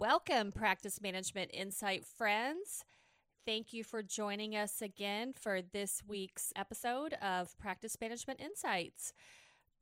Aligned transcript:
Welcome, 0.00 0.50
Practice 0.52 1.02
Management 1.02 1.50
Insight 1.52 2.06
friends. 2.06 2.86
Thank 3.44 3.74
you 3.74 3.84
for 3.84 4.02
joining 4.02 4.56
us 4.56 4.80
again 4.80 5.34
for 5.38 5.60
this 5.60 6.00
week's 6.08 6.54
episode 6.56 7.12
of 7.20 7.54
Practice 7.58 7.98
Management 8.00 8.40
Insights. 8.40 9.12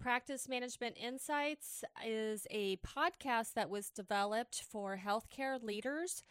Practice 0.01 0.49
Management 0.49 0.97
Insights 1.01 1.85
is 2.05 2.49
a 2.51 2.79
podcast 2.79 3.53
that 3.55 3.71
was 3.71 3.91
developed 3.91 4.65
for 4.69 5.01
healthcare 5.07 5.63
leaders, 5.63 6.25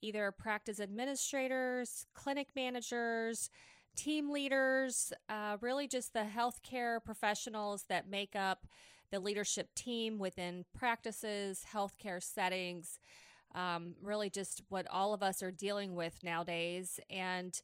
either 0.00 0.30
practice 0.30 0.78
administrators, 0.78 2.06
clinic 2.14 2.50
managers, 2.54 3.50
team 3.96 4.30
leaders, 4.30 5.12
uh, 5.28 5.56
really 5.60 5.88
just 5.88 6.12
the 6.12 6.26
healthcare 6.32 7.04
professionals 7.04 7.86
that 7.88 8.08
make 8.08 8.36
up 8.36 8.68
the 9.10 9.18
leadership 9.18 9.74
team 9.74 10.20
within 10.20 10.64
practices, 10.72 11.64
healthcare 11.74 12.22
settings, 12.22 13.00
um, 13.54 13.94
really 14.02 14.30
just 14.30 14.62
what 14.68 14.86
all 14.90 15.14
of 15.14 15.22
us 15.22 15.42
are 15.42 15.50
dealing 15.50 15.94
with 15.94 16.18
nowadays. 16.22 16.98
And 17.10 17.60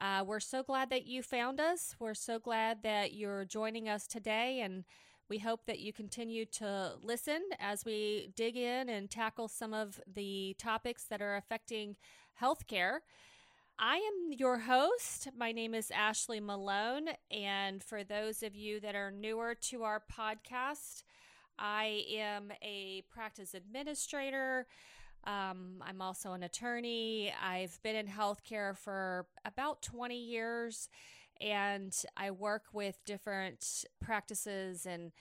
uh, 0.00 0.24
we're 0.26 0.40
so 0.40 0.62
glad 0.62 0.90
that 0.90 1.06
you 1.06 1.22
found 1.22 1.60
us. 1.60 1.94
We're 1.98 2.14
so 2.14 2.38
glad 2.38 2.82
that 2.82 3.12
you're 3.12 3.44
joining 3.44 3.88
us 3.88 4.06
today. 4.06 4.60
And 4.60 4.84
we 5.28 5.38
hope 5.38 5.66
that 5.66 5.78
you 5.78 5.92
continue 5.92 6.44
to 6.46 6.94
listen 7.02 7.40
as 7.58 7.84
we 7.84 8.32
dig 8.34 8.56
in 8.56 8.88
and 8.88 9.10
tackle 9.10 9.48
some 9.48 9.72
of 9.72 10.00
the 10.12 10.56
topics 10.58 11.04
that 11.04 11.22
are 11.22 11.36
affecting 11.36 11.96
healthcare. 12.40 12.98
I 13.78 13.96
am 13.96 14.32
your 14.36 14.58
host. 14.58 15.28
My 15.36 15.52
name 15.52 15.74
is 15.74 15.90
Ashlie 15.90 16.42
Malone. 16.42 17.10
And 17.30 17.82
for 17.82 18.04
those 18.04 18.42
of 18.42 18.54
you 18.56 18.80
that 18.80 18.94
are 18.94 19.10
newer 19.10 19.54
to 19.68 19.84
our 19.84 20.02
podcast, 20.12 21.04
I 21.58 22.04
am 22.10 22.52
a 22.62 23.04
practice 23.10 23.54
administrator. 23.54 24.66
Um, 25.24 25.82
I'm 25.86 26.00
also 26.00 26.32
an 26.32 26.42
attorney. 26.42 27.32
I've 27.42 27.78
been 27.82 27.96
in 27.96 28.06
healthcare 28.06 28.76
for 28.76 29.26
about 29.44 29.82
20 29.82 30.16
years, 30.16 30.88
and 31.40 31.94
I 32.16 32.30
work 32.30 32.64
with 32.72 33.04
different 33.04 33.84
practices 34.00 34.86
and 34.86 35.12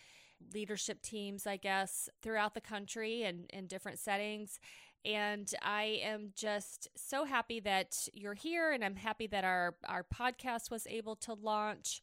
leadership 0.53 1.01
teams, 1.01 1.45
I 1.45 1.57
guess, 1.57 2.09
throughout 2.21 2.53
the 2.53 2.61
country 2.61 3.23
and 3.23 3.49
in 3.51 3.67
different 3.67 3.99
settings. 3.99 4.59
And 5.05 5.51
I 5.61 6.01
am 6.03 6.31
just 6.35 6.89
so 6.95 7.23
happy 7.25 7.59
that 7.61 8.07
you're 8.13 8.33
here, 8.33 8.71
and 8.71 8.83
I'm 8.83 8.97
happy 8.97 9.27
that 9.27 9.43
our, 9.43 9.75
our 9.87 10.03
podcast 10.03 10.69
was 10.71 10.87
able 10.87 11.15
to 11.17 11.33
launch. 11.33 12.01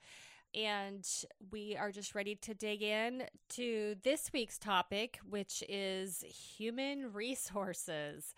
And 0.54 1.06
we 1.50 1.76
are 1.76 1.92
just 1.92 2.14
ready 2.14 2.34
to 2.36 2.54
dig 2.54 2.82
in 2.82 3.24
to 3.50 3.96
this 4.02 4.30
week's 4.32 4.58
topic, 4.58 5.18
which 5.28 5.62
is 5.68 6.24
human 6.56 7.12
resources. 7.12 8.34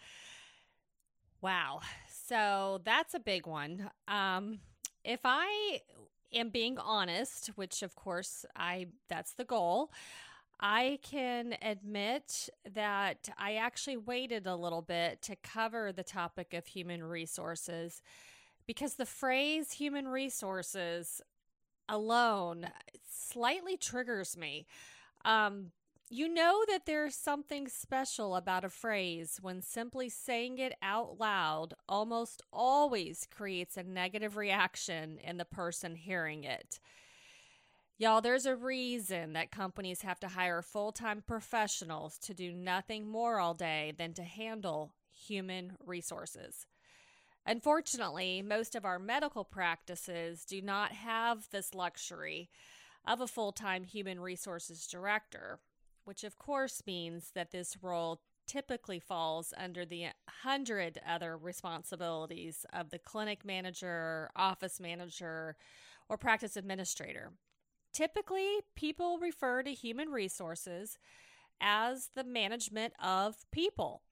Wow. 1.40 1.80
So 2.26 2.80
that's 2.84 3.14
a 3.14 3.20
big 3.20 3.46
one. 3.46 3.90
Um, 4.08 4.58
if 5.04 5.20
I 5.24 5.80
am 6.32 6.50
being 6.50 6.78
honest, 6.78 7.48
which 7.54 7.82
of 7.82 7.94
course 7.94 8.44
I 8.56 8.88
that's 9.08 9.34
the 9.34 9.44
goal, 9.44 9.92
I 10.60 10.98
can 11.02 11.54
admit 11.62 12.48
that 12.74 13.28
I 13.38 13.54
actually 13.54 13.96
waited 13.96 14.46
a 14.46 14.56
little 14.56 14.82
bit 14.82 15.22
to 15.22 15.36
cover 15.36 15.92
the 15.92 16.02
topic 16.02 16.52
of 16.52 16.66
human 16.66 17.04
resources 17.04 18.02
because 18.66 18.94
the 18.94 19.06
phrase 19.06 19.72
human 19.72 20.08
resources 20.08 21.22
alone 21.88 22.68
slightly 23.10 23.76
triggers 23.76 24.36
me. 24.36 24.66
Um, 25.24 25.72
you 26.10 26.32
know 26.32 26.64
that 26.68 26.86
there's 26.86 27.14
something 27.14 27.68
special 27.68 28.34
about 28.34 28.64
a 28.64 28.70
phrase 28.70 29.38
when 29.42 29.60
simply 29.60 30.08
saying 30.08 30.58
it 30.58 30.74
out 30.80 31.18
loud 31.20 31.74
almost 31.86 32.40
always 32.50 33.26
creates 33.30 33.76
a 33.76 33.82
negative 33.82 34.36
reaction 34.36 35.18
in 35.18 35.36
the 35.36 35.44
person 35.44 35.96
hearing 35.96 36.44
it. 36.44 36.80
Y'all, 37.98 38.20
there's 38.20 38.46
a 38.46 38.56
reason 38.56 39.34
that 39.34 39.50
companies 39.50 40.02
have 40.02 40.20
to 40.20 40.28
hire 40.28 40.62
full 40.62 40.92
time 40.92 41.22
professionals 41.26 42.16
to 42.18 42.32
do 42.32 42.52
nothing 42.52 43.06
more 43.06 43.38
all 43.38 43.54
day 43.54 43.92
than 43.98 44.14
to 44.14 44.22
handle 44.22 44.94
human 45.12 45.76
resources. 45.84 46.66
Unfortunately, 47.48 48.42
most 48.42 48.74
of 48.74 48.84
our 48.84 48.98
medical 48.98 49.42
practices 49.42 50.44
do 50.44 50.60
not 50.60 50.92
have 50.92 51.48
this 51.50 51.74
luxury 51.74 52.50
of 53.06 53.22
a 53.22 53.26
full 53.26 53.52
time 53.52 53.84
human 53.84 54.20
resources 54.20 54.86
director, 54.86 55.58
which 56.04 56.24
of 56.24 56.36
course 56.36 56.82
means 56.86 57.30
that 57.34 57.50
this 57.50 57.78
role 57.80 58.20
typically 58.46 59.00
falls 59.00 59.54
under 59.56 59.86
the 59.86 60.08
hundred 60.42 61.00
other 61.08 61.38
responsibilities 61.38 62.66
of 62.70 62.90
the 62.90 62.98
clinic 62.98 63.46
manager, 63.46 64.28
office 64.36 64.78
manager, 64.78 65.56
or 66.10 66.18
practice 66.18 66.54
administrator. 66.54 67.32
Typically, 67.94 68.58
people 68.76 69.18
refer 69.18 69.62
to 69.62 69.72
human 69.72 70.10
resources 70.10 70.98
as 71.62 72.10
the 72.14 72.24
management 72.24 72.92
of 73.02 73.46
people. 73.50 74.02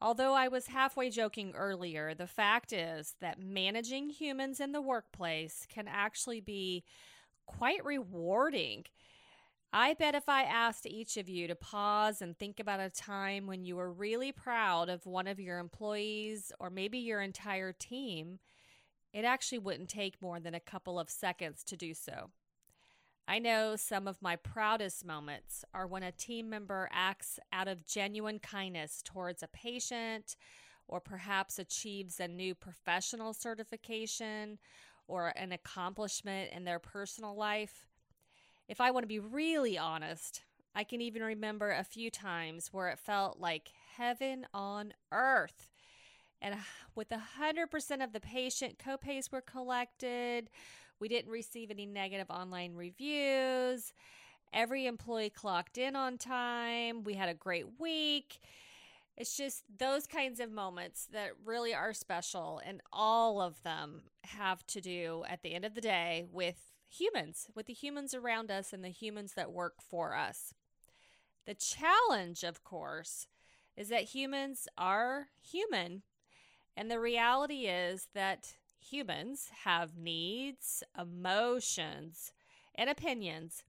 Although 0.00 0.34
I 0.34 0.48
was 0.48 0.66
halfway 0.66 1.08
joking 1.08 1.52
earlier, 1.56 2.14
the 2.14 2.26
fact 2.26 2.72
is 2.72 3.14
that 3.20 3.40
managing 3.40 4.10
humans 4.10 4.60
in 4.60 4.72
the 4.72 4.82
workplace 4.82 5.66
can 5.70 5.88
actually 5.88 6.40
be 6.40 6.84
quite 7.46 7.82
rewarding. 7.84 8.84
I 9.72 9.94
bet 9.94 10.14
if 10.14 10.28
I 10.28 10.42
asked 10.42 10.86
each 10.86 11.16
of 11.16 11.28
you 11.28 11.48
to 11.48 11.54
pause 11.54 12.20
and 12.20 12.38
think 12.38 12.60
about 12.60 12.80
a 12.80 12.90
time 12.90 13.46
when 13.46 13.64
you 13.64 13.76
were 13.76 13.92
really 13.92 14.32
proud 14.32 14.88
of 14.88 15.06
one 15.06 15.26
of 15.26 15.40
your 15.40 15.58
employees 15.58 16.52
or 16.60 16.70
maybe 16.70 16.98
your 16.98 17.20
entire 17.20 17.72
team, 17.72 18.38
it 19.12 19.24
actually 19.24 19.58
wouldn't 19.58 19.88
take 19.88 20.20
more 20.20 20.40
than 20.40 20.54
a 20.54 20.60
couple 20.60 20.98
of 20.98 21.08
seconds 21.08 21.64
to 21.64 21.76
do 21.76 21.94
so. 21.94 22.30
I 23.28 23.40
know 23.40 23.74
some 23.74 24.06
of 24.06 24.22
my 24.22 24.36
proudest 24.36 25.04
moments 25.04 25.64
are 25.74 25.86
when 25.86 26.04
a 26.04 26.12
team 26.12 26.48
member 26.48 26.88
acts 26.92 27.40
out 27.52 27.66
of 27.66 27.84
genuine 27.84 28.38
kindness 28.38 29.02
towards 29.04 29.42
a 29.42 29.48
patient 29.48 30.36
or 30.86 31.00
perhaps 31.00 31.58
achieves 31.58 32.20
a 32.20 32.28
new 32.28 32.54
professional 32.54 33.34
certification 33.34 34.58
or 35.08 35.32
an 35.36 35.50
accomplishment 35.50 36.52
in 36.52 36.64
their 36.64 36.78
personal 36.78 37.34
life. 37.34 37.86
If 38.68 38.80
I 38.80 38.92
want 38.92 39.04
to 39.04 39.08
be 39.08 39.18
really 39.18 39.76
honest, 39.76 40.42
I 40.74 40.84
can 40.84 41.00
even 41.00 41.22
remember 41.22 41.72
a 41.72 41.82
few 41.82 42.10
times 42.10 42.68
where 42.72 42.90
it 42.90 42.98
felt 42.98 43.40
like 43.40 43.70
heaven 43.96 44.46
on 44.54 44.92
earth. 45.10 45.70
And 46.40 46.54
with 46.94 47.08
100% 47.08 48.04
of 48.04 48.12
the 48.12 48.20
patient 48.20 48.78
copays 48.78 49.32
were 49.32 49.40
collected, 49.40 50.50
we 51.00 51.08
didn't 51.08 51.30
receive 51.30 51.70
any 51.70 51.86
negative 51.86 52.30
online 52.30 52.74
reviews. 52.74 53.92
Every 54.52 54.86
employee 54.86 55.30
clocked 55.30 55.76
in 55.76 55.96
on 55.96 56.18
time. 56.18 57.04
We 57.04 57.14
had 57.14 57.28
a 57.28 57.34
great 57.34 57.78
week. 57.78 58.38
It's 59.16 59.36
just 59.36 59.64
those 59.78 60.06
kinds 60.06 60.40
of 60.40 60.50
moments 60.50 61.08
that 61.12 61.30
really 61.44 61.74
are 61.74 61.94
special, 61.94 62.60
and 62.64 62.82
all 62.92 63.40
of 63.40 63.62
them 63.62 64.02
have 64.24 64.66
to 64.68 64.80
do 64.80 65.24
at 65.26 65.42
the 65.42 65.54
end 65.54 65.64
of 65.64 65.74
the 65.74 65.80
day 65.80 66.26
with 66.30 66.56
humans, 66.88 67.48
with 67.54 67.66
the 67.66 67.72
humans 67.72 68.14
around 68.14 68.50
us 68.50 68.72
and 68.72 68.84
the 68.84 68.90
humans 68.90 69.32
that 69.32 69.52
work 69.52 69.76
for 69.80 70.14
us. 70.14 70.52
The 71.46 71.54
challenge, 71.54 72.42
of 72.42 72.62
course, 72.62 73.26
is 73.76 73.88
that 73.88 74.04
humans 74.04 74.68
are 74.76 75.28
human, 75.40 76.02
and 76.76 76.90
the 76.90 77.00
reality 77.00 77.66
is 77.66 78.08
that 78.14 78.56
humans 78.78 79.48
have 79.64 79.96
needs, 79.96 80.82
emotions, 80.98 82.32
and 82.74 82.90
opinions, 82.90 83.62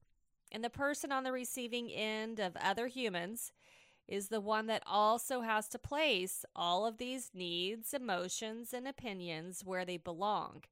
and 0.50 0.64
the 0.64 0.70
person 0.70 1.12
on 1.12 1.24
the 1.24 1.32
receiving 1.32 1.90
end 1.90 2.40
of 2.40 2.56
other 2.56 2.86
humans 2.86 3.52
is 4.06 4.28
the 4.28 4.40
one 4.40 4.66
that 4.66 4.82
also 4.86 5.42
has 5.42 5.68
to 5.68 5.78
place 5.78 6.44
all 6.56 6.86
of 6.86 6.96
these 6.96 7.30
needs, 7.34 7.92
emotions, 7.92 8.72
and 8.72 8.88
opinions 8.88 9.62
where 9.64 9.84
they 9.84 9.98
belong. 9.98 10.62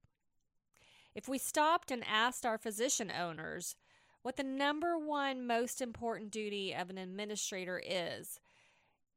If 1.14 1.28
we 1.28 1.38
stopped 1.38 1.90
and 1.90 2.02
asked 2.06 2.46
our 2.46 2.58
physician 2.58 3.10
owners 3.10 3.76
what 4.22 4.36
the 4.36 4.42
number 4.42 4.98
one 4.98 5.46
most 5.46 5.80
important 5.80 6.30
duty 6.30 6.74
of 6.74 6.90
an 6.90 6.98
administrator 6.98 7.80
is, 7.86 8.40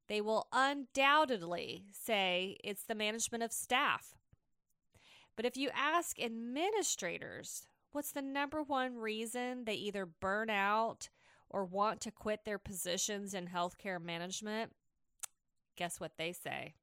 they 0.08 0.22
will 0.22 0.48
undoubtedly 0.52 1.86
say 1.92 2.58
it's 2.64 2.84
the 2.84 2.96
management 2.96 3.44
of 3.44 3.52
staff. 3.52 4.19
But 5.40 5.46
if 5.46 5.56
you 5.56 5.70
ask 5.74 6.20
administrators, 6.20 7.66
what's 7.94 8.12
the 8.12 8.22
number 8.22 8.62
one 8.62 8.98
reason 8.98 9.64
they 9.64 9.76
either 9.76 10.06
burn 10.06 10.50
out 10.50 11.08
or 11.50 11.64
want 11.64 12.02
to 12.02 12.12
quit 12.12 12.44
their 12.44 12.58
positions 12.58 13.34
in 13.34 13.48
healthcare 13.48 14.04
management? 14.04 14.74
Guess 15.78 15.98
what 15.98 16.18
they 16.18 16.34
say? 16.34 16.74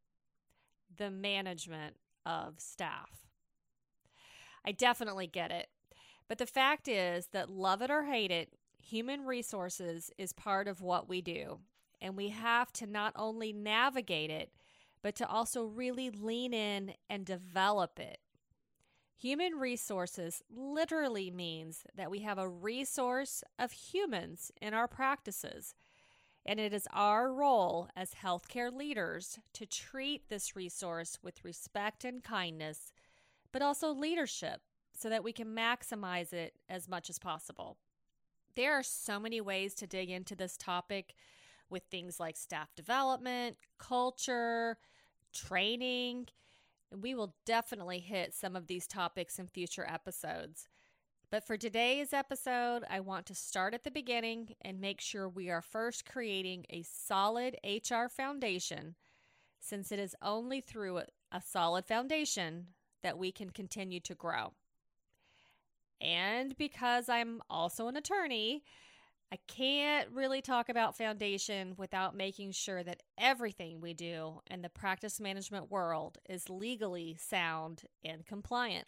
The 0.97 1.11
management 1.11 1.97
of 2.25 2.55
staff. 2.57 3.27
I 4.65 4.73
definitely 4.73 5.27
get 5.27 5.51
it. 5.51 5.69
But 6.27 6.39
the 6.39 6.47
fact 6.47 6.89
is 6.89 7.27
that 7.35 7.51
love 7.51 7.83
it 7.83 7.91
or 7.91 8.05
hate 8.05 8.31
it, 8.31 8.55
human 8.83 9.27
resources 9.27 10.11
is 10.17 10.33
part 10.33 10.67
of 10.67 10.81
what 10.81 11.11
we 11.11 11.21
do. 11.21 11.59
and 12.01 12.17
we 12.17 12.31
have 12.31 12.73
to 12.73 12.87
not 12.87 13.13
only 13.17 13.53
navigate 13.53 14.31
it, 14.31 14.51
but 15.03 15.15
to 15.17 15.29
also 15.29 15.65
really 15.65 16.09
lean 16.11 16.55
in 16.55 16.95
and 17.11 17.27
develop 17.27 17.99
it. 17.99 18.19
Human 19.19 19.55
resources 19.55 20.43
literally 20.55 21.31
means 21.31 21.85
that 21.95 22.11
we 22.11 22.21
have 22.21 22.39
a 22.39 22.49
resource 22.49 23.43
of 23.59 23.73
humans 23.73 24.53
in 24.61 24.75
our 24.75 24.87
practices. 24.87 25.75
And 26.45 26.61
it 26.61 26.73
is 26.73 26.87
our 26.93 27.33
role 27.33 27.89
as 27.97 28.15
healthcare 28.23 28.73
leaders 28.73 29.39
to 29.55 29.67
treat 29.67 30.29
this 30.29 30.55
resource 30.55 31.19
with 31.23 31.45
respect 31.45 32.05
and 32.05 32.23
kindness, 32.23 32.93
but 33.53 33.63
also 33.63 33.93
leadership 33.93 34.61
so 34.95 35.09
that 35.09 35.25
we 35.25 35.33
can 35.33 35.49
maximize 35.49 36.33
it 36.33 36.55
as 36.69 36.89
much 36.89 37.11
as 37.11 37.19
possible. 37.19 37.79
There 38.55 38.75
are 38.75 38.83
so 38.83 39.19
many 39.19 39.41
ways 39.41 39.75
to 39.77 39.87
dig 39.87 40.11
into 40.11 40.37
this 40.37 40.57
topic 40.57 41.15
with 41.69 41.83
things 41.91 42.21
like 42.21 42.37
staff 42.37 42.75
development, 42.75 43.57
culture, 43.79 44.79
training. 45.33 46.29
We 46.95 47.15
will 47.15 47.35
definitely 47.45 48.01
hit 48.01 48.35
some 48.35 48.57
of 48.57 48.67
these 48.67 48.87
topics 48.87 49.39
in 49.39 49.49
future 49.49 49.87
episodes. 49.89 50.69
But 51.31 51.45
for 51.45 51.57
today's 51.57 52.13
episode, 52.13 52.85
I 52.89 53.01
want 53.01 53.27
to 53.27 53.35
start 53.35 53.75
at 53.75 53.83
the 53.83 53.91
beginning 53.91 54.55
and 54.63 54.81
make 54.81 55.01
sure 55.01 55.29
we 55.29 55.51
are 55.51 55.63
first 55.63 56.07
creating 56.07 56.67
a 56.71 56.83
solid 56.83 57.57
HR 57.65 58.09
foundation, 58.09 58.95
since 59.59 59.91
it 59.91 59.99
is 59.99 60.15
only 60.23 60.61
through 60.61 60.99
a 60.99 61.43
solid 61.45 61.85
foundation 61.85 62.69
that 63.03 63.19
we 63.19 63.33
can 63.33 63.51
continue 63.51 63.99
to 64.01 64.15
grow. 64.15 64.53
And 66.01 66.57
because 66.57 67.09
I'm 67.09 67.43
also 67.51 67.89
an 67.89 67.97
attorney, 67.97 68.63
I 69.33 69.39
can't 69.49 70.09
really 70.11 70.41
talk 70.41 70.69
about 70.69 70.97
foundation 70.97 71.75
without 71.77 72.17
making 72.17 72.53
sure 72.53 72.85
that 72.85 73.03
everything 73.19 73.81
we 73.81 73.93
do 73.93 74.41
in 74.49 74.63
the 74.63 74.69
practice 74.69 75.19
management 75.21 75.71
world 75.71 76.19
is 76.29 76.49
legally 76.49 77.17
sound 77.19 77.83
and 78.05 78.25
compliant. 78.25 78.87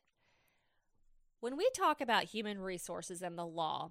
When 1.40 1.56
we 1.56 1.68
talk 1.74 2.00
about 2.00 2.24
human 2.24 2.60
resources 2.60 3.20
and 3.20 3.36
the 3.36 3.46
law, 3.46 3.90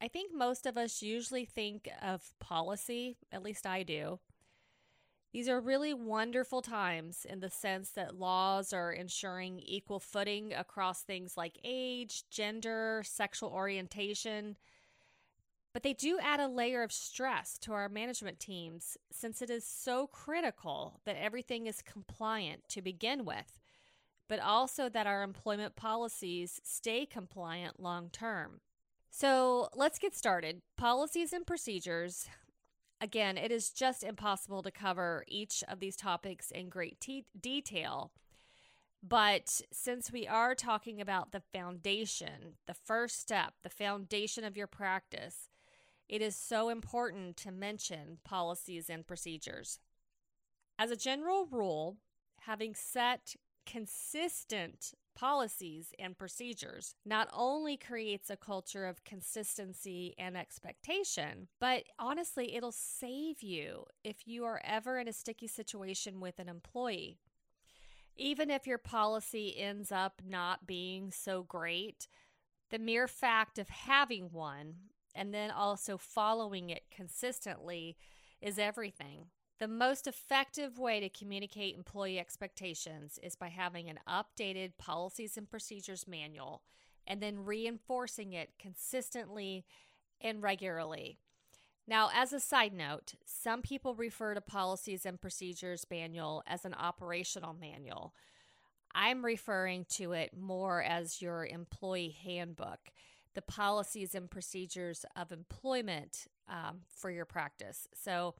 I 0.00 0.08
think 0.08 0.34
most 0.34 0.66
of 0.66 0.76
us 0.76 1.02
usually 1.02 1.44
think 1.44 1.88
of 2.02 2.34
policy, 2.40 3.16
at 3.30 3.42
least 3.42 3.64
I 3.64 3.82
do. 3.82 4.18
These 5.32 5.48
are 5.48 5.60
really 5.60 5.94
wonderful 5.94 6.62
times 6.62 7.26
in 7.28 7.40
the 7.40 7.50
sense 7.50 7.90
that 7.90 8.18
laws 8.18 8.72
are 8.72 8.92
ensuring 8.92 9.60
equal 9.60 10.00
footing 10.00 10.52
across 10.52 11.02
things 11.02 11.36
like 11.36 11.58
age, 11.62 12.24
gender, 12.30 13.02
sexual 13.04 13.50
orientation. 13.50 14.56
But 15.76 15.82
they 15.82 15.92
do 15.92 16.18
add 16.18 16.40
a 16.40 16.48
layer 16.48 16.82
of 16.82 16.90
stress 16.90 17.58
to 17.58 17.74
our 17.74 17.90
management 17.90 18.40
teams 18.40 18.96
since 19.12 19.42
it 19.42 19.50
is 19.50 19.62
so 19.62 20.06
critical 20.06 21.02
that 21.04 21.18
everything 21.20 21.66
is 21.66 21.82
compliant 21.82 22.66
to 22.70 22.80
begin 22.80 23.26
with, 23.26 23.60
but 24.26 24.40
also 24.40 24.88
that 24.88 25.06
our 25.06 25.22
employment 25.22 25.76
policies 25.76 26.62
stay 26.64 27.04
compliant 27.04 27.78
long 27.78 28.08
term. 28.08 28.62
So 29.10 29.68
let's 29.74 29.98
get 29.98 30.16
started. 30.16 30.62
Policies 30.78 31.34
and 31.34 31.46
procedures 31.46 32.26
Again, 32.98 33.36
it 33.36 33.52
is 33.52 33.68
just 33.68 34.02
impossible 34.02 34.62
to 34.62 34.70
cover 34.70 35.24
each 35.28 35.62
of 35.68 35.78
these 35.78 35.96
topics 35.96 36.50
in 36.50 36.70
great 36.70 37.02
te- 37.02 37.26
detail. 37.38 38.12
But 39.02 39.60
since 39.70 40.10
we 40.10 40.26
are 40.26 40.54
talking 40.54 41.02
about 41.02 41.32
the 41.32 41.42
foundation, 41.52 42.54
the 42.66 42.72
first 42.72 43.20
step, 43.20 43.52
the 43.62 43.68
foundation 43.68 44.42
of 44.42 44.56
your 44.56 44.66
practice, 44.66 45.50
it 46.08 46.22
is 46.22 46.36
so 46.36 46.68
important 46.68 47.36
to 47.38 47.50
mention 47.50 48.18
policies 48.24 48.88
and 48.88 49.06
procedures. 49.06 49.80
As 50.78 50.90
a 50.90 50.96
general 50.96 51.46
rule, 51.46 51.96
having 52.40 52.74
set 52.74 53.34
consistent 53.66 54.94
policies 55.16 55.92
and 55.98 56.16
procedures 56.16 56.94
not 57.04 57.28
only 57.32 57.76
creates 57.76 58.30
a 58.30 58.36
culture 58.36 58.86
of 58.86 59.02
consistency 59.02 60.14
and 60.18 60.36
expectation, 60.36 61.48
but 61.58 61.84
honestly, 61.98 62.54
it'll 62.54 62.70
save 62.70 63.42
you 63.42 63.84
if 64.04 64.26
you 64.28 64.44
are 64.44 64.60
ever 64.62 64.98
in 64.98 65.08
a 65.08 65.12
sticky 65.12 65.48
situation 65.48 66.20
with 66.20 66.38
an 66.38 66.48
employee. 66.48 67.18
Even 68.14 68.50
if 68.50 68.66
your 68.66 68.78
policy 68.78 69.58
ends 69.58 69.90
up 69.90 70.22
not 70.26 70.66
being 70.66 71.10
so 71.10 71.42
great, 71.42 72.06
the 72.70 72.78
mere 72.78 73.08
fact 73.08 73.58
of 73.58 73.68
having 73.68 74.30
one 74.30 74.74
and 75.16 75.32
then 75.32 75.50
also 75.50 75.96
following 75.96 76.70
it 76.70 76.84
consistently 76.90 77.96
is 78.40 78.58
everything. 78.58 79.26
The 79.58 79.68
most 79.68 80.06
effective 80.06 80.78
way 80.78 81.00
to 81.00 81.08
communicate 81.08 81.76
employee 81.76 82.20
expectations 82.20 83.18
is 83.22 83.34
by 83.36 83.48
having 83.48 83.88
an 83.88 83.98
updated 84.06 84.76
policies 84.76 85.38
and 85.38 85.50
procedures 85.50 86.06
manual 86.06 86.62
and 87.06 87.22
then 87.22 87.44
reinforcing 87.44 88.34
it 88.34 88.50
consistently 88.58 89.64
and 90.20 90.42
regularly. 90.42 91.18
Now, 91.88 92.10
as 92.12 92.32
a 92.32 92.40
side 92.40 92.74
note, 92.74 93.14
some 93.24 93.62
people 93.62 93.94
refer 93.94 94.34
to 94.34 94.40
policies 94.40 95.06
and 95.06 95.20
procedures 95.20 95.86
manual 95.90 96.42
as 96.46 96.64
an 96.64 96.74
operational 96.74 97.54
manual. 97.54 98.12
I'm 98.92 99.24
referring 99.24 99.84
to 99.90 100.12
it 100.12 100.36
more 100.36 100.82
as 100.82 101.22
your 101.22 101.46
employee 101.46 102.16
handbook, 102.24 102.80
the 103.36 103.42
policies 103.42 104.16
and 104.16 104.28
procedures 104.28 105.04
of 105.14 105.30
employment 105.30 106.26
um, 106.48 106.80
for 106.88 107.10
your 107.10 107.24
practice. 107.24 107.86
So, 107.94 108.34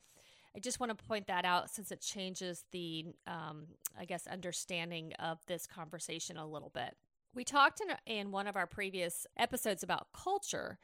I 0.57 0.59
just 0.59 0.81
want 0.81 0.97
to 0.97 1.05
point 1.05 1.27
that 1.27 1.45
out 1.45 1.69
since 1.69 1.93
it 1.93 2.01
changes 2.01 2.65
the, 2.73 3.05
um, 3.27 3.67
I 3.99 4.07
guess, 4.07 4.27
understanding 4.27 5.13
of 5.19 5.39
this 5.47 5.67
conversation 5.67 6.39
a 6.39 6.47
little 6.47 6.71
bit. 6.71 6.97
We 7.35 7.45
talked 7.45 7.83
in, 7.83 7.95
in 8.07 8.33
one 8.33 8.47
of 8.47 8.57
our 8.57 8.67
previous 8.67 9.27
episodes 9.37 9.83
about 9.83 10.07
culture, 10.15 10.79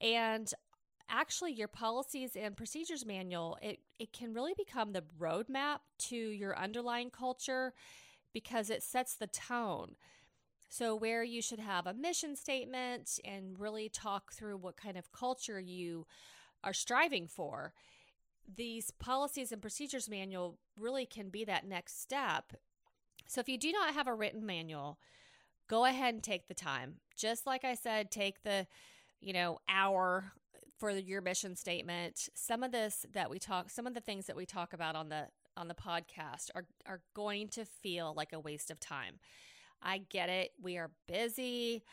and 0.00 0.52
actually 1.08 1.52
your 1.52 1.68
policies 1.68 2.34
and 2.34 2.56
procedures 2.56 3.04
manual 3.04 3.58
it, 3.62 3.78
it 3.98 4.12
can 4.12 4.32
really 4.32 4.54
become 4.56 4.92
the 4.92 5.04
roadmap 5.20 5.78
to 5.98 6.16
your 6.16 6.56
underlying 6.58 7.10
culture 7.10 7.72
because 8.32 8.70
it 8.70 8.82
sets 8.82 9.14
the 9.14 9.26
tone 9.26 9.96
so 10.76 10.96
where 10.96 11.22
you 11.22 11.40
should 11.40 11.60
have 11.60 11.86
a 11.86 11.94
mission 11.94 12.34
statement 12.34 13.20
and 13.24 13.60
really 13.60 13.88
talk 13.88 14.32
through 14.32 14.56
what 14.56 14.76
kind 14.76 14.98
of 14.98 15.12
culture 15.12 15.60
you 15.60 16.04
are 16.64 16.72
striving 16.72 17.28
for 17.28 17.72
these 18.52 18.90
policies 18.90 19.52
and 19.52 19.62
procedures 19.62 20.08
manual 20.08 20.58
really 20.76 21.06
can 21.06 21.28
be 21.28 21.44
that 21.44 21.64
next 21.64 22.02
step. 22.02 22.54
So 23.28 23.40
if 23.40 23.48
you 23.48 23.56
do 23.56 23.70
not 23.70 23.94
have 23.94 24.08
a 24.08 24.14
written 24.14 24.44
manual, 24.44 24.98
go 25.68 25.84
ahead 25.84 26.12
and 26.12 26.22
take 26.24 26.48
the 26.48 26.54
time. 26.54 26.96
Just 27.16 27.46
like 27.46 27.64
I 27.64 27.76
said, 27.76 28.10
take 28.10 28.42
the, 28.42 28.66
you 29.20 29.32
know, 29.32 29.60
hour 29.68 30.32
for 30.76 30.90
your 30.90 31.22
mission 31.22 31.54
statement. 31.54 32.28
Some 32.34 32.64
of 32.64 32.72
this 32.72 33.06
that 33.12 33.30
we 33.30 33.38
talk 33.38 33.70
some 33.70 33.86
of 33.86 33.94
the 33.94 34.00
things 34.00 34.26
that 34.26 34.34
we 34.34 34.44
talk 34.44 34.72
about 34.72 34.96
on 34.96 35.08
the 35.08 35.28
on 35.56 35.68
the 35.68 35.74
podcast 35.74 36.50
are 36.56 36.66
are 36.84 37.00
going 37.14 37.46
to 37.50 37.64
feel 37.64 38.12
like 38.16 38.32
a 38.32 38.40
waste 38.40 38.72
of 38.72 38.80
time. 38.80 39.20
I 39.84 39.98
get 39.98 40.28
it. 40.28 40.52
We 40.60 40.78
are 40.78 40.90
busy. 41.06 41.84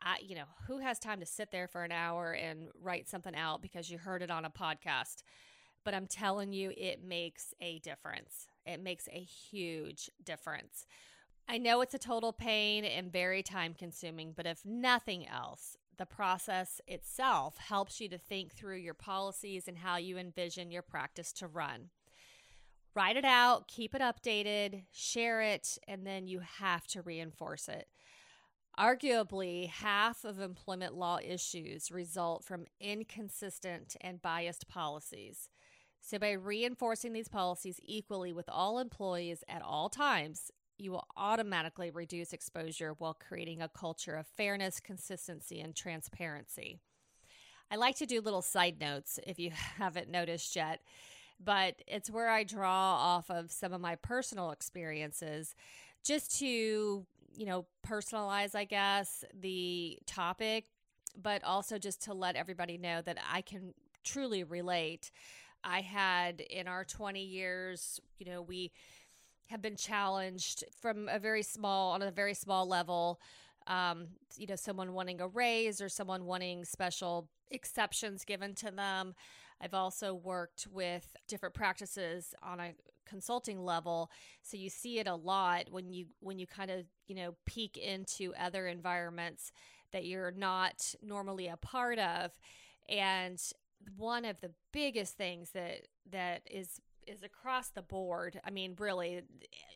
I, 0.00 0.18
you 0.22 0.36
know, 0.36 0.44
who 0.68 0.78
has 0.78 0.98
time 0.98 1.20
to 1.20 1.26
sit 1.26 1.50
there 1.50 1.66
for 1.66 1.82
an 1.82 1.92
hour 1.92 2.32
and 2.32 2.68
write 2.80 3.08
something 3.08 3.34
out 3.34 3.62
because 3.62 3.90
you 3.90 3.98
heard 3.98 4.22
it 4.22 4.30
on 4.30 4.44
a 4.44 4.50
podcast? 4.50 5.22
but 5.84 5.94
I'm 5.94 6.06
telling 6.06 6.52
you, 6.52 6.72
it 6.76 7.02
makes 7.02 7.54
a 7.60 7.78
difference. 7.78 8.46
It 8.66 8.82
makes 8.82 9.08
a 9.08 9.20
huge 9.20 10.10
difference. 10.22 10.86
I 11.48 11.58
know 11.58 11.80
it's 11.80 11.94
a 11.94 11.98
total 11.98 12.32
pain 12.32 12.84
and 12.84 13.12
very 13.12 13.42
time 13.42 13.74
consuming, 13.74 14.32
but 14.36 14.46
if 14.46 14.64
nothing 14.64 15.26
else, 15.26 15.76
the 15.98 16.06
process 16.06 16.80
itself 16.86 17.58
helps 17.58 18.00
you 18.00 18.08
to 18.08 18.18
think 18.18 18.52
through 18.52 18.76
your 18.76 18.94
policies 18.94 19.66
and 19.66 19.78
how 19.78 19.96
you 19.96 20.16
envision 20.16 20.70
your 20.70 20.82
practice 20.82 21.32
to 21.34 21.46
run. 21.46 21.90
Write 22.94 23.16
it 23.16 23.24
out, 23.24 23.68
keep 23.68 23.94
it 23.94 24.02
updated, 24.02 24.82
share 24.90 25.40
it, 25.40 25.78
and 25.86 26.06
then 26.06 26.26
you 26.26 26.40
have 26.40 26.86
to 26.88 27.02
reinforce 27.02 27.68
it. 27.68 27.86
Arguably, 28.78 29.68
half 29.68 30.24
of 30.24 30.40
employment 30.40 30.94
law 30.94 31.18
issues 31.22 31.90
result 31.90 32.44
from 32.44 32.66
inconsistent 32.80 33.96
and 34.00 34.22
biased 34.22 34.68
policies. 34.68 35.50
So, 36.00 36.18
by 36.18 36.32
reinforcing 36.32 37.12
these 37.12 37.28
policies 37.28 37.78
equally 37.84 38.32
with 38.32 38.48
all 38.48 38.78
employees 38.78 39.44
at 39.48 39.62
all 39.62 39.88
times, 39.88 40.50
you 40.78 40.92
will 40.92 41.06
automatically 41.16 41.90
reduce 41.90 42.32
exposure 42.32 42.94
while 42.96 43.14
creating 43.14 43.60
a 43.60 43.68
culture 43.68 44.14
of 44.14 44.26
fairness, 44.26 44.80
consistency, 44.80 45.60
and 45.60 45.76
transparency. 45.76 46.80
I 47.70 47.76
like 47.76 47.96
to 47.96 48.06
do 48.06 48.20
little 48.20 48.42
side 48.42 48.80
notes 48.80 49.20
if 49.26 49.38
you 49.38 49.50
haven't 49.78 50.08
noticed 50.10 50.56
yet, 50.56 50.80
but 51.42 51.76
it's 51.86 52.10
where 52.10 52.28
I 52.28 52.44
draw 52.44 52.68
off 52.68 53.30
of 53.30 53.50
some 53.50 53.72
of 53.72 53.80
my 53.80 53.96
personal 53.96 54.50
experiences 54.50 55.54
just 56.04 56.38
to, 56.40 56.46
you 56.46 57.46
know, 57.46 57.66
personalize, 57.86 58.54
I 58.54 58.64
guess, 58.64 59.24
the 59.38 59.98
topic, 60.06 60.66
but 61.20 61.42
also 61.44 61.78
just 61.78 62.02
to 62.04 62.14
let 62.14 62.36
everybody 62.36 62.78
know 62.78 63.02
that 63.02 63.18
I 63.30 63.40
can 63.40 63.74
truly 64.04 64.44
relate 64.44 65.10
I 65.64 65.80
had 65.80 66.40
in 66.40 66.68
our 66.68 66.84
20 66.84 67.22
years, 67.22 68.00
you 68.18 68.26
know, 68.26 68.42
we 68.42 68.72
have 69.48 69.60
been 69.60 69.76
challenged 69.76 70.64
from 70.80 71.08
a 71.08 71.18
very 71.18 71.42
small, 71.42 71.92
on 71.92 72.02
a 72.02 72.10
very 72.10 72.34
small 72.34 72.66
level. 72.66 73.20
Um, 73.66 74.08
you 74.36 74.46
know, 74.46 74.56
someone 74.56 74.94
wanting 74.94 75.20
a 75.20 75.28
raise 75.28 75.80
or 75.80 75.88
someone 75.88 76.24
wanting 76.24 76.64
special 76.64 77.28
exceptions 77.50 78.24
given 78.24 78.54
to 78.56 78.70
them. 78.70 79.14
I've 79.60 79.74
also 79.74 80.14
worked 80.14 80.66
with 80.70 81.16
different 81.28 81.54
practices 81.54 82.34
on 82.42 82.60
a 82.60 82.72
consulting 83.06 83.64
level 83.64 84.08
so 84.40 84.56
you 84.56 84.70
see 84.70 85.00
it 85.00 85.08
a 85.08 85.14
lot 85.14 85.64
when 85.70 85.92
you 85.92 86.06
when 86.20 86.38
you 86.38 86.46
kind 86.46 86.70
of 86.70 86.84
you 87.08 87.16
know 87.16 87.34
peek 87.44 87.76
into 87.76 88.32
other 88.40 88.68
environments 88.68 89.50
that 89.90 90.04
you're 90.04 90.30
not 90.30 90.94
normally 91.02 91.48
a 91.48 91.56
part 91.56 91.98
of 91.98 92.30
and 92.88 93.40
one 93.96 94.24
of 94.24 94.40
the 94.40 94.52
biggest 94.72 95.16
things 95.16 95.50
that 95.50 95.88
that 96.08 96.42
is 96.48 96.80
is 97.06 97.24
across 97.24 97.70
the 97.70 97.82
board 97.82 98.40
i 98.44 98.50
mean 98.50 98.76
really 98.78 99.22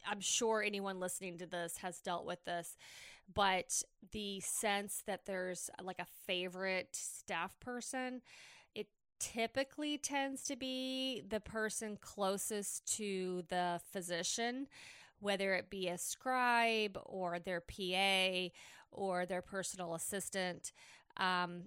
i'm 0.07 0.21
sure 0.21 0.63
anyone 0.63 1.01
listening 1.01 1.37
to 1.37 1.47
this 1.47 1.79
has 1.79 1.99
dealt 2.01 2.25
with 2.25 2.45
this 2.45 2.77
but 3.33 3.83
the 4.13 4.41
sense 4.41 5.03
that 5.07 5.27
there's 5.27 5.71
like 5.83 5.99
a 5.99 6.07
favorite 6.27 6.89
staff 6.93 7.59
person 7.61 8.21
it 8.75 8.89
typically 9.19 9.99
tends 9.99 10.43
to 10.45 10.57
be 10.57 11.23
the 11.29 11.41
person 11.41 11.97
closest 12.01 12.85
to 12.97 13.43
the 13.49 13.81
physician, 13.91 14.67
whether 15.21 15.55
it 15.55 15.71
be 15.71 15.89
a 15.89 15.97
scribe 15.99 16.99
or 17.07 17.39
their 17.39 17.61
PA 17.61 18.49
or 18.91 19.27
their 19.27 19.43
personal 19.43 19.95
assistant. 19.95 20.73
Um, 21.17 21.65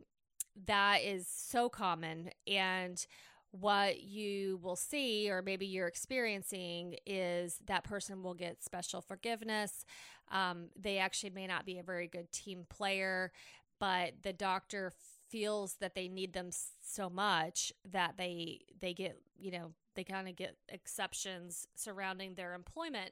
that 0.65 1.01
is 1.03 1.27
so 1.27 1.69
common. 1.69 2.31
And 2.45 3.05
what 3.51 4.01
you 4.01 4.59
will 4.61 4.75
see, 4.75 5.29
or 5.29 5.41
maybe 5.41 5.65
you're 5.65 5.87
experiencing, 5.87 6.95
is 7.05 7.59
that 7.65 7.83
person 7.83 8.21
will 8.21 8.33
get 8.33 8.63
special 8.63 9.01
forgiveness. 9.01 9.85
Um, 10.31 10.67
they 10.79 10.97
actually 10.97 11.29
may 11.29 11.47
not 11.47 11.65
be 11.65 11.79
a 11.79 11.83
very 11.83 12.07
good 12.07 12.31
team 12.31 12.65
player, 12.69 13.31
but 13.79 14.13
the 14.23 14.33
doctor 14.33 14.91
feels 15.29 15.75
that 15.75 15.95
they 15.95 16.07
need 16.07 16.33
them 16.33 16.49
so 16.81 17.09
much 17.09 17.73
that 17.91 18.15
they 18.17 18.61
they 18.79 18.93
get 18.93 19.19
you 19.37 19.51
know 19.51 19.73
they 19.95 20.03
kind 20.03 20.29
of 20.29 20.37
get 20.37 20.55
exceptions 20.69 21.67
surrounding 21.75 22.35
their 22.35 22.53
employment. 22.53 23.11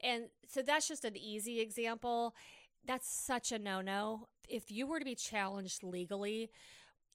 And 0.00 0.24
so 0.48 0.62
that's 0.62 0.88
just 0.88 1.04
an 1.04 1.16
easy 1.16 1.60
example. 1.60 2.34
That's 2.84 3.08
such 3.08 3.52
a 3.52 3.58
no-no. 3.58 4.28
If 4.48 4.70
you 4.70 4.86
were 4.86 4.98
to 4.98 5.04
be 5.04 5.14
challenged 5.14 5.82
legally 5.84 6.50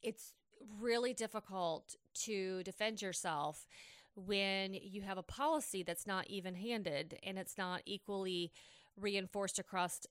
it's 0.01 0.33
really 0.79 1.13
difficult 1.13 1.95
to 2.25 2.63
defend 2.63 3.01
yourself 3.01 3.67
when 4.15 4.73
you 4.73 5.01
have 5.01 5.17
a 5.17 5.23
policy 5.23 5.83
that's 5.83 6.07
not 6.07 6.27
even 6.27 6.55
handed 6.55 7.19
and 7.23 7.37
it's 7.37 7.57
not 7.57 7.81
equally 7.85 8.51
reinforced 8.99 9.59
across 9.59 10.01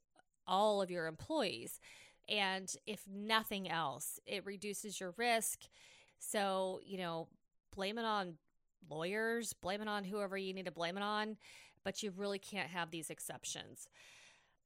all 0.46 0.80
of 0.80 0.90
your 0.90 1.06
employees 1.06 1.80
and 2.28 2.72
if 2.86 3.02
nothing 3.08 3.70
else, 3.70 4.18
it 4.26 4.44
reduces 4.44 4.98
your 5.00 5.14
risk. 5.16 5.60
So, 6.18 6.80
you 6.84 6.98
know, 6.98 7.28
blame 7.74 7.98
it 7.98 8.04
on 8.04 8.34
lawyers, 8.88 9.52
blame 9.52 9.80
it 9.80 9.88
on 9.88 10.04
whoever 10.04 10.36
you 10.36 10.52
need 10.52 10.66
to 10.66 10.72
blame 10.72 10.96
it 10.96 11.02
on, 11.02 11.36
but 11.84 12.02
you 12.02 12.12
really 12.16 12.38
can't 12.38 12.70
have 12.70 12.90
these 12.90 13.10
exceptions. 13.10 13.88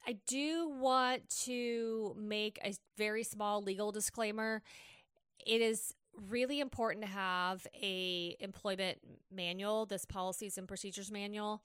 I 0.06 0.16
do 0.26 0.68
want 0.68 1.28
to 1.44 2.16
make 2.18 2.58
a 2.64 2.74
very 2.96 3.22
small 3.22 3.62
legal 3.62 3.92
disclaimer. 3.92 4.62
It 5.44 5.60
is 5.60 5.94
really 6.28 6.60
important 6.60 7.04
to 7.04 7.10
have 7.10 7.66
a 7.74 8.36
employment 8.40 8.98
manual, 9.32 9.86
this 9.86 10.04
policies 10.04 10.58
and 10.58 10.68
procedures 10.68 11.10
manual, 11.10 11.62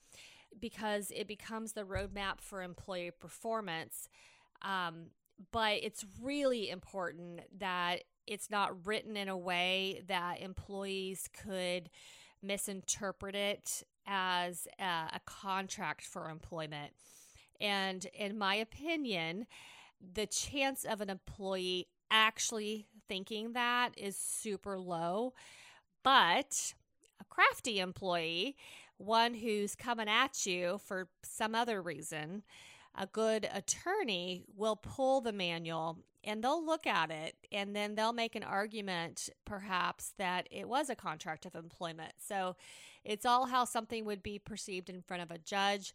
because 0.60 1.12
it 1.16 1.28
becomes 1.28 1.74
the 1.74 1.84
roadmap 1.84 2.40
for 2.40 2.62
employee 2.62 3.12
performance. 3.12 4.10
Um, 4.62 5.08
but 5.52 5.84
it's 5.84 6.06
really 6.22 6.70
important 6.70 7.42
that 7.60 8.04
it's 8.26 8.50
not 8.50 8.86
written 8.88 9.18
in 9.18 9.28
a 9.28 9.38
way 9.38 10.02
that 10.08 10.42
employees 10.42 11.30
could 11.44 11.90
misinterpret 12.42 13.36
it 13.36 13.84
as 14.08 14.68
a, 14.80 14.84
a 14.84 15.20
contract 15.26 16.06
for 16.06 16.30
employment. 16.30 16.94
And 17.60 18.06
in 18.14 18.38
my 18.38 18.56
opinion, 18.56 19.48
the 20.14 20.26
chance 20.26 20.86
of 20.86 21.02
an 21.02 21.10
employee 21.10 21.88
actually 22.12 22.88
thinking 23.08 23.54
that 23.54 23.90
is 23.98 24.18
super 24.18 24.78
low. 24.80 25.34
But 26.04 26.74
a 27.20 27.26
crafty 27.26 27.80
employee, 27.80 28.56
one 28.98 29.34
who's 29.34 29.76
coming 29.76 30.08
at 30.08 30.46
you 30.46 30.80
for 30.84 31.08
some 31.24 31.56
other 31.56 31.82
reason, 31.82 32.44
a 32.98 33.08
good 33.08 33.50
attorney 33.54 34.44
will 34.56 34.76
pull 34.76 35.22
the 35.22 35.34
manual 35.34 35.98
and 36.24 36.44
they'll 36.44 36.66
look 36.66 36.88
at 36.88 37.12
it 37.12 37.36
and 37.52 37.76
then 37.76 37.96
they'll 37.96 38.14
make 38.14 38.36
an 38.36 38.44
argument 38.44 39.30
perhaps 39.46 40.14
that 40.18 40.48
it 40.52 40.68
was 40.68 40.90
a 40.90 40.96
contract 40.96 41.46
of 41.46 41.56
employment. 41.56 42.14
So 42.18 42.56
it's 43.04 43.26
all 43.26 43.46
how 43.46 43.66
something 43.66 44.06
would 44.06 44.24
be 44.24 44.40
perceived 44.40 44.90
in 44.90 45.02
front 45.02 45.24
of 45.24 45.32
a 45.32 45.38
judge. 45.38 45.94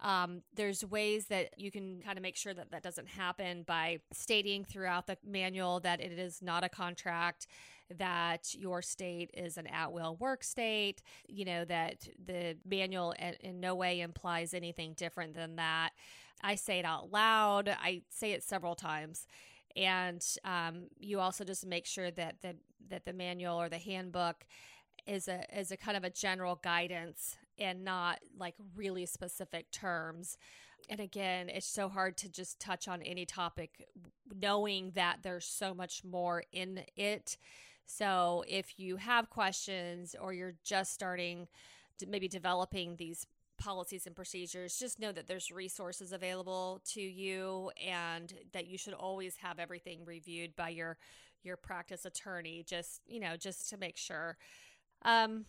Um, 0.00 0.42
there's 0.54 0.84
ways 0.84 1.26
that 1.26 1.58
you 1.58 1.70
can 1.70 2.00
kind 2.04 2.16
of 2.18 2.22
make 2.22 2.36
sure 2.36 2.54
that 2.54 2.70
that 2.70 2.82
doesn't 2.82 3.08
happen 3.08 3.64
by 3.64 3.98
stating 4.12 4.64
throughout 4.64 5.06
the 5.06 5.18
manual 5.26 5.80
that 5.80 6.00
it 6.00 6.18
is 6.18 6.40
not 6.40 6.62
a 6.62 6.68
contract, 6.68 7.48
that 7.96 8.54
your 8.54 8.80
state 8.82 9.30
is 9.34 9.56
an 9.56 9.66
at 9.66 9.92
will 9.92 10.16
work 10.16 10.44
state, 10.44 11.02
you 11.26 11.44
know, 11.44 11.64
that 11.64 12.06
the 12.24 12.56
manual 12.64 13.12
in, 13.18 13.34
in 13.40 13.60
no 13.60 13.74
way 13.74 14.00
implies 14.00 14.54
anything 14.54 14.92
different 14.92 15.34
than 15.34 15.56
that. 15.56 15.90
I 16.42 16.54
say 16.54 16.78
it 16.78 16.84
out 16.84 17.10
loud. 17.10 17.68
I 17.68 18.02
say 18.10 18.32
it 18.32 18.44
several 18.44 18.74
times. 18.74 19.26
And 19.76 20.24
um, 20.44 20.88
you 20.98 21.20
also 21.20 21.44
just 21.44 21.66
make 21.66 21.86
sure 21.86 22.10
that 22.12 22.40
the 22.42 22.56
that 22.90 23.04
the 23.04 23.12
manual 23.12 23.60
or 23.60 23.68
the 23.68 23.78
handbook 23.78 24.44
is 25.06 25.28
a 25.28 25.44
is 25.56 25.70
a 25.70 25.76
kind 25.76 25.96
of 25.96 26.04
a 26.04 26.10
general 26.10 26.56
guidance 26.62 27.36
and 27.58 27.84
not 27.84 28.20
like 28.38 28.54
really 28.76 29.06
specific 29.06 29.70
terms. 29.70 30.36
And 30.88 31.00
again, 31.00 31.48
it's 31.48 31.66
so 31.66 31.88
hard 31.88 32.16
to 32.18 32.28
just 32.30 32.60
touch 32.60 32.88
on 32.88 33.02
any 33.02 33.26
topic 33.26 33.86
knowing 34.34 34.92
that 34.94 35.18
there's 35.22 35.44
so 35.44 35.74
much 35.74 36.02
more 36.04 36.44
in 36.52 36.82
it. 36.96 37.36
So 37.84 38.44
if 38.46 38.78
you 38.78 38.96
have 38.96 39.30
questions 39.30 40.14
or 40.20 40.32
you're 40.32 40.54
just 40.64 40.92
starting 40.92 41.48
maybe 42.06 42.28
developing 42.28 42.96
these 42.96 43.26
policies 43.58 44.06
and 44.06 44.14
procedures, 44.14 44.78
just 44.78 45.00
know 45.00 45.10
that 45.10 45.26
there's 45.26 45.50
resources 45.50 46.12
available 46.12 46.80
to 46.92 47.00
you 47.00 47.70
and 47.84 48.32
that 48.52 48.68
you 48.68 48.78
should 48.78 48.94
always 48.94 49.36
have 49.36 49.58
everything 49.58 50.04
reviewed 50.04 50.54
by 50.54 50.68
your 50.68 50.96
your 51.44 51.56
practice 51.56 52.04
attorney 52.04 52.64
just, 52.66 53.00
you 53.06 53.20
know, 53.20 53.36
just 53.36 53.70
to 53.70 53.76
make 53.76 53.96
sure. 53.96 54.36
Um 55.04 55.44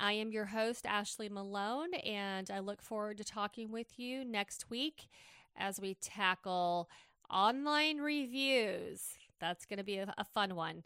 I 0.00 0.12
am 0.12 0.32
your 0.32 0.46
host, 0.46 0.84
Ashlie 0.84 1.30
Malone, 1.30 1.94
and 1.94 2.50
I 2.50 2.60
look 2.60 2.82
forward 2.82 3.18
to 3.18 3.24
talking 3.24 3.70
with 3.70 3.98
you 3.98 4.24
next 4.24 4.70
week 4.70 5.08
as 5.56 5.80
we 5.80 5.94
tackle 5.94 6.88
online 7.30 7.98
reviews. 7.98 9.02
That's 9.38 9.66
going 9.66 9.78
to 9.78 9.84
be 9.84 9.98
a, 9.98 10.24
fun 10.32 10.54
one. 10.54 10.82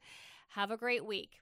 Have 0.51 0.71
a 0.71 0.77
great 0.77 1.05
week. 1.05 1.41